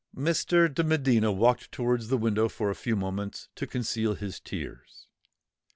'"Mr. 0.31 0.67
de 0.73 0.83
Medina 0.83 1.31
walked 1.31 1.71
towards 1.71 2.07
the 2.07 2.17
window 2.17 2.49
for 2.49 2.71
a 2.71 2.75
few 2.75 2.95
moments 2.95 3.49
to 3.53 3.67
conceal 3.67 4.15
his 4.15 4.39
tears. 4.39 5.07